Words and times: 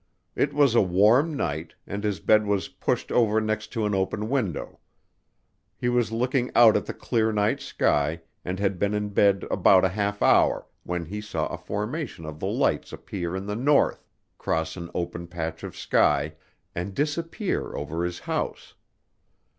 It 0.35 0.51
was 0.51 0.73
a 0.73 0.81
warm 0.81 1.37
night 1.37 1.75
and 1.85 2.03
his 2.03 2.19
bed 2.19 2.47
was 2.47 2.69
pushed 2.69 3.11
over 3.11 3.39
next 3.39 3.67
to 3.73 3.85
an 3.85 3.93
open 3.93 4.29
window. 4.29 4.79
He 5.77 5.89
was 5.89 6.11
looking 6.11 6.49
out 6.55 6.75
at 6.75 6.87
the 6.87 6.93
clear 6.95 7.31
night 7.31 7.59
sky, 7.61 8.23
and 8.43 8.57
had 8.59 8.79
been 8.79 8.95
in 8.95 9.09
bed 9.09 9.45
about 9.51 9.85
a 9.85 9.89
half 9.89 10.23
hour, 10.23 10.65
when 10.81 11.05
he 11.05 11.21
saw 11.21 11.45
a 11.49 11.57
formation 11.59 12.25
of 12.25 12.39
the 12.39 12.47
lights 12.47 12.91
appear 12.91 13.35
in 13.35 13.45
the 13.45 13.55
north, 13.55 14.03
cross 14.39 14.75
an 14.75 14.89
open 14.95 15.27
patch 15.27 15.63
of 15.63 15.77
sky, 15.77 16.33
and 16.73 16.95
disappear 16.95 17.75
over 17.75 18.03
his 18.03 18.21
house. 18.21 18.73